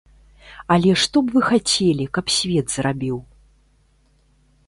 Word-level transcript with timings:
Але 0.75 0.91
што 1.01 1.21
б 1.25 1.33
вы 1.35 1.43
хацелі, 1.49 2.07
каб 2.17 2.25
свет 2.37 2.67
зрабіў? 2.79 3.17